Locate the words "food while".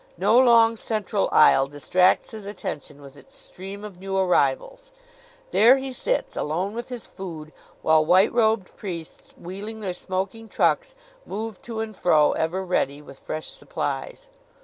7.05-8.03